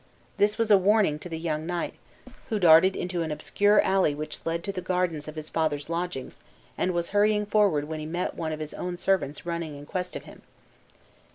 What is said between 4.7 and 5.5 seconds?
the gardens of his